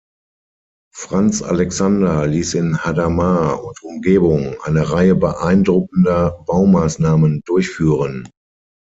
Franz 0.95 1.43
Alexander 1.43 2.25
ließ 2.25 2.55
in 2.55 2.75
Hadamar 2.83 3.63
und 3.63 3.83
Umgebung 3.83 4.55
eine 4.63 4.91
Reihe 4.91 5.13
beeindruckender 5.13 6.43
Baumaßnahmen 6.47 7.43
durchführen. 7.45 8.27